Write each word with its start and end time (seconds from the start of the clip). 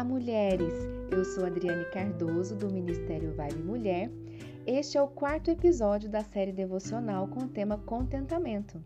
Olá, 0.00 0.08
mulheres! 0.08 0.72
Eu 1.10 1.22
sou 1.26 1.44
Adriane 1.44 1.84
Cardoso, 1.92 2.56
do 2.56 2.70
Ministério 2.72 3.34
Vibe 3.34 3.62
Mulher. 3.62 4.10
Este 4.66 4.96
é 4.96 5.02
o 5.02 5.06
quarto 5.06 5.50
episódio 5.50 6.08
da 6.08 6.24
série 6.24 6.52
devocional 6.52 7.28
com 7.28 7.40
o 7.40 7.48
tema 7.48 7.76
Contentamento. 7.76 8.82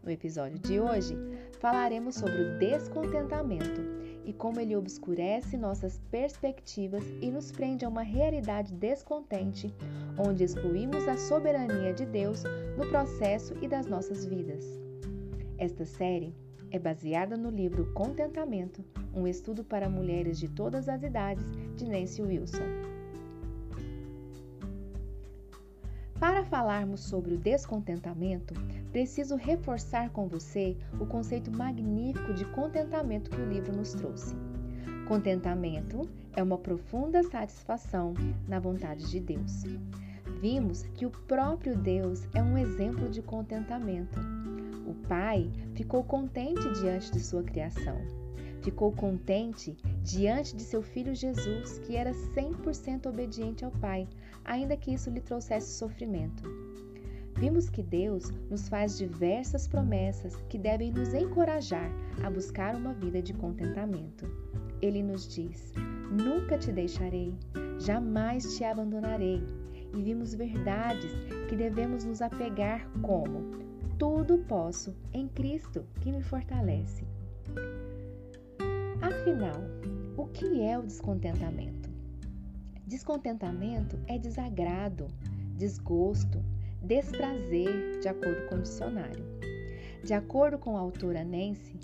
No 0.00 0.12
episódio 0.12 0.60
de 0.60 0.78
hoje, 0.78 1.18
falaremos 1.58 2.14
sobre 2.14 2.40
o 2.40 2.58
descontentamento 2.60 3.80
e 4.24 4.32
como 4.32 4.60
ele 4.60 4.76
obscurece 4.76 5.56
nossas 5.56 6.00
perspectivas 6.08 7.02
e 7.20 7.32
nos 7.32 7.50
prende 7.50 7.84
a 7.84 7.88
uma 7.88 8.02
realidade 8.02 8.72
descontente, 8.74 9.74
onde 10.16 10.44
excluímos 10.44 11.08
a 11.08 11.16
soberania 11.16 11.92
de 11.92 12.06
Deus 12.06 12.44
no 12.78 12.88
processo 12.90 13.54
e 13.60 13.66
das 13.66 13.88
nossas 13.88 14.24
vidas. 14.24 14.64
Esta 15.58 15.84
série 15.84 16.32
é 16.74 16.78
baseada 16.78 17.36
no 17.36 17.50
livro 17.50 17.92
Contentamento, 17.92 18.84
um 19.14 19.28
estudo 19.28 19.62
para 19.62 19.88
mulheres 19.88 20.40
de 20.40 20.48
todas 20.48 20.88
as 20.88 21.04
idades, 21.04 21.46
de 21.76 21.86
Nancy 21.86 22.20
Wilson. 22.20 22.64
Para 26.18 26.42
falarmos 26.42 27.04
sobre 27.04 27.34
o 27.34 27.38
descontentamento, 27.38 28.54
preciso 28.90 29.36
reforçar 29.36 30.10
com 30.10 30.26
você 30.26 30.76
o 30.98 31.06
conceito 31.06 31.48
magnífico 31.56 32.34
de 32.34 32.44
contentamento 32.46 33.30
que 33.30 33.40
o 33.40 33.48
livro 33.48 33.72
nos 33.72 33.92
trouxe. 33.92 34.34
Contentamento 35.06 36.02
é 36.34 36.42
uma 36.42 36.58
profunda 36.58 37.22
satisfação 37.22 38.14
na 38.48 38.58
vontade 38.58 39.08
de 39.08 39.20
Deus. 39.20 39.62
Vimos 40.40 40.82
que 40.94 41.06
o 41.06 41.10
próprio 41.10 41.76
Deus 41.76 42.26
é 42.34 42.42
um 42.42 42.58
exemplo 42.58 43.08
de 43.08 43.22
contentamento 43.22 44.18
o 44.86 44.94
pai 45.08 45.50
ficou 45.74 46.04
contente 46.04 46.72
diante 46.80 47.10
de 47.12 47.20
sua 47.20 47.42
criação. 47.42 47.98
Ficou 48.64 48.92
contente 48.92 49.76
diante 50.02 50.56
de 50.56 50.62
seu 50.62 50.82
filho 50.82 51.14
Jesus, 51.14 51.78
que 51.80 51.96
era 51.96 52.12
100% 52.12 53.06
obediente 53.06 53.62
ao 53.62 53.70
Pai, 53.70 54.08
ainda 54.42 54.74
que 54.74 54.90
isso 54.94 55.10
lhe 55.10 55.20
trouxesse 55.20 55.76
sofrimento. 55.76 56.42
Vimos 57.36 57.68
que 57.68 57.82
Deus 57.82 58.30
nos 58.48 58.66
faz 58.66 58.96
diversas 58.96 59.68
promessas 59.68 60.34
que 60.48 60.56
devem 60.56 60.90
nos 60.90 61.12
encorajar 61.12 61.90
a 62.22 62.30
buscar 62.30 62.74
uma 62.74 62.94
vida 62.94 63.20
de 63.20 63.34
contentamento. 63.34 64.24
Ele 64.80 65.02
nos 65.02 65.28
diz: 65.28 65.74
Nunca 66.10 66.56
te 66.56 66.72
deixarei, 66.72 67.34
jamais 67.78 68.56
te 68.56 68.64
abandonarei. 68.64 69.42
E 69.94 70.02
vimos 70.02 70.34
verdades 70.34 71.12
que 71.48 71.54
devemos 71.54 72.04
nos 72.04 72.22
apegar 72.22 72.88
como 73.02 73.50
tudo 73.98 74.38
posso 74.38 74.94
em 75.12 75.28
Cristo 75.28 75.84
que 76.00 76.10
me 76.10 76.22
fortalece. 76.22 77.04
Afinal, 79.00 79.60
o 80.16 80.26
que 80.26 80.62
é 80.62 80.78
o 80.78 80.82
descontentamento? 80.82 81.90
Descontentamento 82.86 83.98
é 84.06 84.18
desagrado, 84.18 85.06
desgosto, 85.56 86.42
desprazer, 86.82 88.00
de 88.00 88.08
acordo 88.08 88.48
com 88.48 88.56
o 88.56 88.62
dicionário. 88.62 89.24
De 90.02 90.12
acordo 90.12 90.58
com 90.58 90.76
a 90.76 90.80
autora 90.80 91.24
Nancy, 91.24 91.78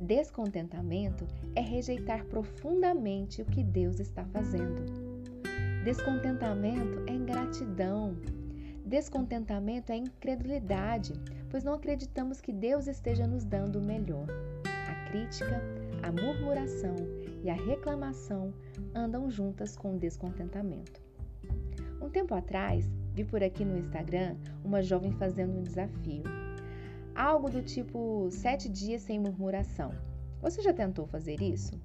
descontentamento 0.00 1.26
é 1.54 1.60
rejeitar 1.60 2.24
profundamente 2.24 3.42
o 3.42 3.44
que 3.44 3.62
Deus 3.62 4.00
está 4.00 4.24
fazendo. 4.26 4.84
Descontentamento 5.84 7.04
é 7.06 7.12
ingratidão. 7.12 8.16
Descontentamento 8.84 9.92
é 9.92 9.96
incredulidade, 9.96 11.12
pois 11.50 11.64
não 11.64 11.74
acreditamos 11.74 12.40
que 12.40 12.52
Deus 12.52 12.86
esteja 12.86 13.26
nos 13.26 13.44
dando 13.44 13.78
o 13.78 13.84
melhor. 13.84 14.26
A 14.64 15.08
crítica, 15.08 15.62
a 16.02 16.12
murmuração 16.12 16.96
e 17.42 17.50
a 17.50 17.54
reclamação 17.54 18.52
andam 18.94 19.30
juntas 19.30 19.76
com 19.76 19.94
o 19.94 19.98
descontentamento. 19.98 21.00
Um 22.00 22.10
tempo 22.10 22.34
atrás, 22.34 22.88
vi 23.14 23.24
por 23.24 23.42
aqui 23.42 23.64
no 23.64 23.78
Instagram 23.78 24.36
uma 24.64 24.82
jovem 24.82 25.12
fazendo 25.12 25.58
um 25.58 25.62
desafio. 25.62 26.22
Algo 27.14 27.48
do 27.48 27.62
tipo 27.62 28.28
sete 28.30 28.68
dias 28.68 29.02
sem 29.02 29.18
murmuração. 29.18 29.90
Você 30.42 30.60
já 30.60 30.72
tentou 30.72 31.06
fazer 31.06 31.40
isso? 31.40 31.80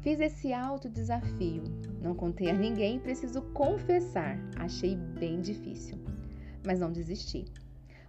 Fiz 0.00 0.20
esse 0.20 0.52
alto 0.52 0.88
desafio. 0.88 1.64
Não 2.00 2.14
contei 2.14 2.50
a 2.50 2.52
ninguém 2.52 3.00
preciso 3.00 3.40
confessar, 3.52 4.38
achei 4.56 4.96
bem 4.96 5.40
difícil. 5.40 5.98
Mas 6.64 6.78
não 6.78 6.92
desisti. 6.92 7.46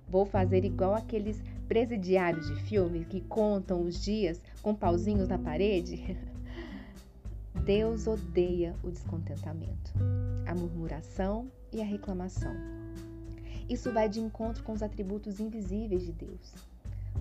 Vou 0.07 0.25
fazer 0.25 0.63
igual 0.63 0.93
aqueles 0.93 1.41
presidiários 1.67 2.47
de 2.47 2.55
filme 2.63 3.05
que 3.05 3.21
contam 3.21 3.81
os 3.81 4.03
dias 4.03 4.41
com 4.61 4.75
pauzinhos 4.75 5.27
na 5.27 5.37
parede? 5.37 6.17
Deus 7.65 8.05
odeia 8.05 8.75
o 8.83 8.91
descontentamento, 8.91 9.93
a 10.45 10.53
murmuração 10.53 11.49
e 11.73 11.81
a 11.81 11.85
reclamação. 11.85 12.53
Isso 13.67 13.91
vai 13.91 14.07
de 14.07 14.19
encontro 14.19 14.63
com 14.63 14.73
os 14.73 14.83
atributos 14.83 15.39
invisíveis 15.39 16.05
de 16.05 16.11
Deus. 16.11 16.53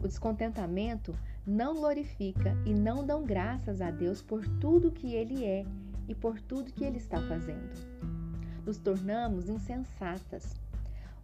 O 0.03 0.07
descontentamento 0.07 1.15
não 1.47 1.77
glorifica 1.77 2.55
e 2.67 2.75
não 2.75 3.07
dão 3.07 3.25
graças 3.25 3.81
a 3.81 3.91
Deus 3.91 4.21
por 4.21 4.47
tudo 4.59 4.93
que 4.93 5.15
Ele 5.15 5.45
é 5.45 5.65
e 6.07 6.15
por 6.15 6.39
tudo 6.39 6.73
que 6.73 6.85
Ele 6.85 6.99
está 6.99 7.19
fazendo. 7.23 7.73
Nos 8.67 8.77
tornamos 8.77 9.49
insensatas 9.49 10.55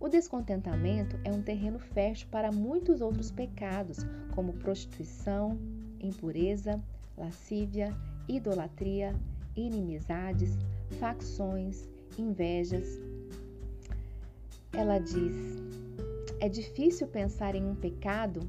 o 0.00 0.08
descontentamento 0.08 1.20
é 1.24 1.30
um 1.30 1.42
terreno 1.42 1.78
fértil 1.78 2.26
para 2.30 2.50
muitos 2.50 3.02
outros 3.02 3.30
pecados, 3.30 3.98
como 4.34 4.54
prostituição, 4.54 5.58
impureza, 6.00 6.82
lascívia, 7.18 7.94
idolatria, 8.26 9.14
inimizades, 9.54 10.56
facções, 10.98 11.86
invejas. 12.18 12.98
Ela 14.72 14.98
diz: 14.98 15.36
é 16.40 16.48
difícil 16.48 17.06
pensar 17.06 17.54
em 17.54 17.64
um 17.64 17.74
pecado 17.74 18.40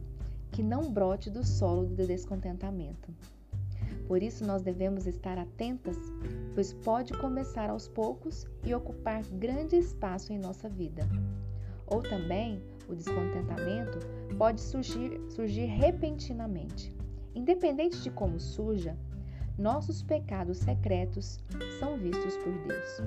que 0.52 0.64
não 0.64 0.90
brote 0.92 1.30
do 1.30 1.46
solo 1.46 1.86
do 1.86 2.08
descontentamento. 2.08 3.14
Por 4.12 4.22
isso, 4.22 4.44
nós 4.44 4.62
devemos 4.62 5.08
estar 5.08 5.38
atentas, 5.38 5.96
pois 6.54 6.74
pode 6.74 7.18
começar 7.18 7.70
aos 7.70 7.88
poucos 7.88 8.46
e 8.62 8.76
ocupar 8.76 9.24
grande 9.24 9.78
espaço 9.78 10.34
em 10.34 10.38
nossa 10.38 10.68
vida. 10.68 11.08
Ou 11.88 12.04
também, 12.04 12.62
o 12.90 12.94
descontentamento 12.94 14.00
pode 14.38 14.60
surgir, 14.60 15.18
surgir 15.30 15.64
repentinamente. 15.64 16.94
Independente 17.34 18.02
de 18.02 18.12
como 18.12 18.38
surja, 18.38 18.98
nossos 19.58 20.04
pecados 20.04 20.58
secretos 20.58 21.40
são 21.80 21.96
vistos 21.96 22.36
por 22.36 22.52
Deus. 22.68 23.02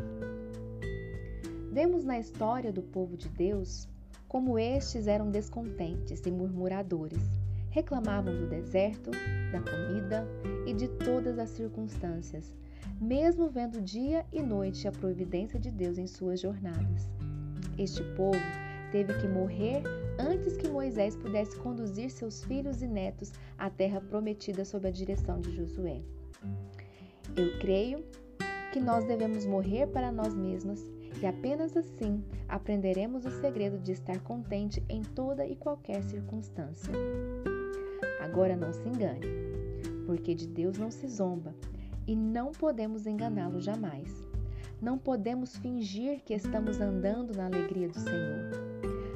Vemos 1.70 2.02
na 2.02 2.18
história 2.18 2.72
do 2.72 2.80
povo 2.80 3.14
de 3.14 3.28
Deus 3.28 3.86
como 4.26 4.58
estes 4.58 5.06
eram 5.06 5.30
descontentes 5.30 6.22
e 6.24 6.30
murmuradores 6.30 7.44
reclamavam 7.74 8.32
do 8.32 8.46
deserto, 8.46 9.10
da 9.50 9.60
comida 9.60 10.24
e 10.64 10.72
de 10.72 10.86
todas 10.86 11.40
as 11.40 11.50
circunstâncias, 11.50 12.54
mesmo 13.00 13.50
vendo 13.50 13.82
dia 13.82 14.24
e 14.32 14.40
noite 14.40 14.86
a 14.86 14.92
providência 14.92 15.58
de 15.58 15.72
Deus 15.72 15.98
em 15.98 16.06
suas 16.06 16.40
jornadas. 16.40 17.10
Este 17.76 18.04
povo 18.14 18.38
teve 18.92 19.12
que 19.14 19.26
morrer 19.26 19.82
antes 20.20 20.56
que 20.56 20.68
Moisés 20.68 21.16
pudesse 21.16 21.58
conduzir 21.58 22.10
seus 22.10 22.44
filhos 22.44 22.80
e 22.80 22.86
netos 22.86 23.32
à 23.58 23.68
terra 23.68 24.00
prometida 24.00 24.64
sob 24.64 24.86
a 24.86 24.92
direção 24.92 25.40
de 25.40 25.50
Josué. 25.56 26.00
Eu 27.36 27.58
creio 27.58 28.04
que 28.72 28.78
nós 28.78 29.04
devemos 29.04 29.44
morrer 29.46 29.88
para 29.88 30.12
nós 30.12 30.32
mesmas 30.32 30.80
e 31.20 31.26
apenas 31.26 31.76
assim 31.76 32.22
aprenderemos 32.48 33.26
o 33.26 33.32
segredo 33.32 33.78
de 33.80 33.90
estar 33.90 34.20
contente 34.20 34.80
em 34.88 35.02
toda 35.02 35.44
e 35.44 35.56
qualquer 35.56 36.04
circunstância. 36.04 36.92
Agora 38.24 38.56
não 38.56 38.72
se 38.72 38.88
engane, 38.88 39.26
porque 40.06 40.34
de 40.34 40.46
Deus 40.46 40.78
não 40.78 40.90
se 40.90 41.06
zomba 41.06 41.54
e 42.06 42.16
não 42.16 42.52
podemos 42.52 43.06
enganá-lo 43.06 43.60
jamais. 43.60 44.10
Não 44.80 44.96
podemos 44.96 45.58
fingir 45.58 46.22
que 46.24 46.32
estamos 46.32 46.80
andando 46.80 47.36
na 47.36 47.44
alegria 47.44 47.86
do 47.86 47.98
Senhor. 47.98 48.50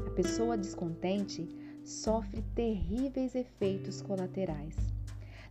A 0.07 0.11
pessoa 0.11 0.59
descontente 0.59 1.49
sofre 1.83 2.43
terríveis 2.55 3.35
efeitos 3.35 4.03
colaterais. 4.03 4.77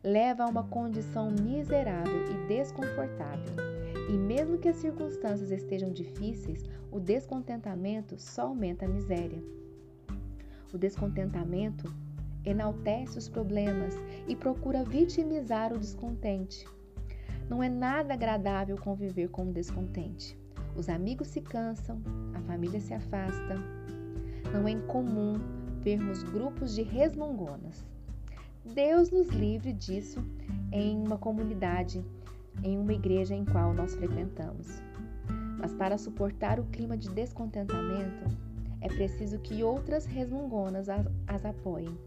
Leva 0.04 0.44
a 0.44 0.48
uma 0.48 0.64
condição 0.66 1.32
miserável 1.32 2.26
e 2.32 2.48
desconfortável. 2.48 3.56
E 4.08 4.14
mesmo 4.14 4.60
que 4.60 4.70
as 4.70 4.76
circunstâncias 4.76 5.50
estejam 5.50 5.92
difíceis, 5.92 6.64
o 6.92 7.00
descontentamento 7.00 8.20
só 8.20 8.44
aumenta 8.44 8.86
a 8.86 8.88
miséria. 8.88 9.44
O 10.72 10.78
descontentamento 10.78 11.92
enaltece 12.50 13.18
os 13.18 13.28
problemas 13.28 13.94
e 14.28 14.36
procura 14.36 14.84
vitimizar 14.84 15.74
o 15.74 15.78
descontente. 15.78 16.66
Não 17.50 17.62
é 17.62 17.70
nada 17.70 18.14
agradável 18.14 18.78
conviver 18.78 19.30
com 19.30 19.50
o 19.50 19.54
descontente. 19.54 20.38
Os 20.76 20.90
amigos 20.90 21.28
se 21.28 21.42
cansam, 21.42 22.02
a 22.34 22.42
família 22.42 22.80
se 22.80 22.94
afasta. 22.94 23.56
Não 24.54 24.68
é 24.68 24.72
incomum 24.72 25.34
vermos 25.82 26.24
grupos 26.24 26.74
de 26.74 26.84
resmungonas. 26.84 27.86
Deus 28.74 29.12
nos 29.12 29.30
livre 29.30 29.72
disso 29.72 30.24
em 30.72 30.98
uma 30.98 31.18
comunidade, 31.18 32.04
em 32.64 32.78
uma 32.78 32.94
igreja 32.94 33.34
em 33.34 33.46
qual 33.46 33.74
nós 33.74 33.96
frequentamos. 33.96 34.82
Mas 35.58 35.74
para 35.74 35.98
suportar 35.98 36.60
o 36.60 36.66
clima 36.66 36.98
de 36.98 37.10
descontentamento, 37.10 38.26
é 38.82 38.88
preciso 38.88 39.40
que 39.40 39.64
outras 39.64 40.06
resmungonas 40.06 40.88
as 40.90 41.46
apoiem. 41.46 41.98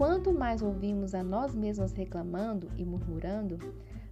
Quanto 0.00 0.32
mais 0.32 0.62
ouvimos 0.62 1.14
a 1.14 1.22
nós 1.22 1.54
mesmos 1.54 1.92
reclamando 1.92 2.70
e 2.78 2.86
murmurando, 2.86 3.58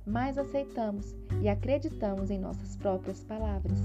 mais 0.06 0.36
aceitamos 0.36 1.16
e 1.40 1.48
acreditamos 1.48 2.30
em 2.30 2.38
nossas 2.38 2.76
próprias 2.76 3.24
palavras. 3.24 3.78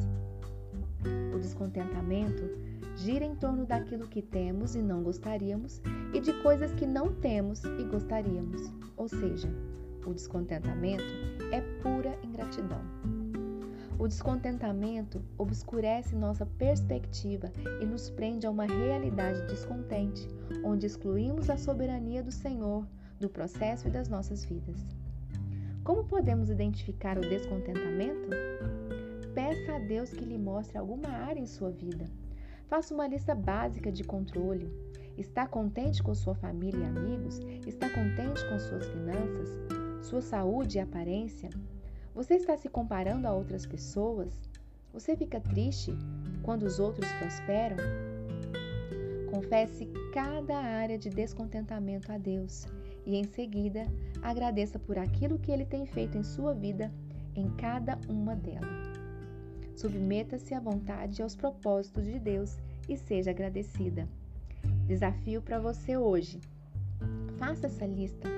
O 1.33 1.39
descontentamento 1.39 2.43
gira 2.97 3.23
em 3.23 3.33
torno 3.37 3.65
daquilo 3.65 4.05
que 4.09 4.21
temos 4.21 4.75
e 4.75 4.81
não 4.81 5.01
gostaríamos 5.01 5.81
e 6.13 6.19
de 6.19 6.33
coisas 6.43 6.73
que 6.73 6.85
não 6.85 7.13
temos 7.13 7.63
e 7.63 7.85
gostaríamos. 7.85 8.69
Ou 8.97 9.07
seja, 9.07 9.47
o 10.05 10.13
descontentamento 10.13 11.05
é 11.53 11.61
pura 11.81 12.19
ingratidão. 12.21 12.81
O 13.97 14.07
descontentamento 14.09 15.23
obscurece 15.37 16.13
nossa 16.13 16.45
perspectiva 16.45 17.49
e 17.79 17.85
nos 17.85 18.09
prende 18.09 18.45
a 18.45 18.51
uma 18.51 18.65
realidade 18.65 19.47
descontente, 19.47 20.27
onde 20.63 20.85
excluímos 20.85 21.49
a 21.49 21.57
soberania 21.57 22.23
do 22.23 22.31
Senhor 22.31 22.85
do 23.19 23.29
processo 23.29 23.87
e 23.87 23.91
das 23.91 24.09
nossas 24.09 24.43
vidas. 24.43 24.77
Como 25.83 26.03
podemos 26.03 26.49
identificar 26.49 27.17
o 27.17 27.21
descontentamento? 27.21 28.29
Peça 29.33 29.75
a 29.75 29.79
Deus 29.79 30.09
que 30.09 30.25
lhe 30.25 30.37
mostre 30.37 30.77
alguma 30.77 31.09
área 31.09 31.39
em 31.39 31.45
sua 31.45 31.71
vida. 31.71 32.05
Faça 32.67 32.93
uma 32.93 33.07
lista 33.07 33.33
básica 33.33 33.91
de 33.91 34.03
controle. 34.03 34.71
Está 35.17 35.47
contente 35.47 36.01
com 36.01 36.13
sua 36.13 36.35
família 36.35 36.79
e 36.79 36.85
amigos? 36.85 37.39
Está 37.67 37.89
contente 37.89 38.47
com 38.49 38.59
suas 38.59 38.85
finanças, 38.87 39.49
sua 40.01 40.21
saúde 40.21 40.77
e 40.77 40.81
aparência? 40.81 41.49
Você 42.13 42.35
está 42.35 42.57
se 42.57 42.69
comparando 42.69 43.27
a 43.27 43.33
outras 43.33 43.65
pessoas? 43.65 44.39
Você 44.91 45.15
fica 45.15 45.39
triste 45.39 45.93
quando 46.43 46.63
os 46.63 46.79
outros 46.79 47.11
prosperam? 47.13 47.77
Confesse 49.33 49.87
cada 50.13 50.55
área 50.55 50.95
de 50.95 51.09
descontentamento 51.09 52.11
a 52.11 52.19
Deus 52.19 52.67
e, 53.03 53.15
em 53.15 53.23
seguida, 53.23 53.87
agradeça 54.21 54.77
por 54.77 54.95
aquilo 54.95 55.39
que 55.39 55.51
Ele 55.51 55.65
tem 55.65 55.87
feito 55.87 56.15
em 56.15 56.23
sua 56.23 56.53
vida 56.53 56.93
em 57.35 57.49
cada 57.55 57.97
uma 58.07 58.35
delas. 58.35 58.93
Submeta-se 59.75 60.53
à 60.53 60.59
vontade 60.59 61.19
e 61.19 61.23
aos 61.23 61.35
propósitos 61.35 62.05
de 62.05 62.19
Deus 62.19 62.59
e 62.87 62.95
seja 62.95 63.31
agradecida. 63.31 64.07
Desafio 64.85 65.41
para 65.41 65.57
você 65.57 65.97
hoje. 65.97 66.39
Faça 67.39 67.65
essa 67.65 67.87
lista. 67.87 68.29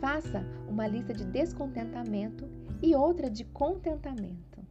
Faça 0.00 0.42
uma 0.66 0.86
lista 0.86 1.12
de 1.12 1.26
descontentamento 1.26 2.48
e 2.80 2.94
outra 2.94 3.28
de 3.28 3.44
contentamento. 3.44 4.64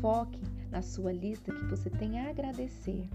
Foque 0.00 0.40
na 0.70 0.82
sua 0.82 1.12
lista 1.12 1.52
que 1.52 1.64
você 1.64 1.90
tem 1.90 2.20
a 2.20 2.30
agradecer. 2.30 3.08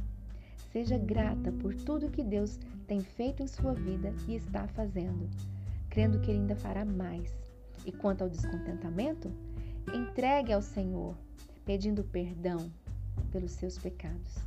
Seja 0.72 0.98
grata 0.98 1.52
por 1.52 1.74
tudo 1.74 2.12
que 2.12 2.24
Deus 2.24 2.60
tem 2.88 3.02
feito 3.02 3.42
em 3.42 3.48
sua 3.48 3.74
vida 3.74 4.14
e 4.28 4.36
está 4.36 4.68
fazendo, 4.68 5.30
crendo 5.90 6.20
que 6.20 6.30
Ele 6.30 6.40
ainda 6.40 6.56
fará 6.56 6.86
mais. 6.86 7.36
E 7.86 7.92
quanto 7.92 8.24
ao 8.24 8.30
descontentamento, 8.30 9.32
entregue 9.94 10.52
ao 10.52 10.62
Senhor, 10.62 11.16
pedindo 11.66 12.04
perdão 12.04 12.72
pelos 13.32 13.52
seus 13.52 13.78
pecados. 13.78 14.38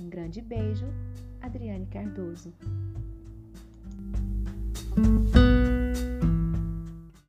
Um 0.00 0.08
grande 0.08 0.40
beijo, 0.40 0.86
Adriane 1.40 1.86
Cardoso. 1.86 2.52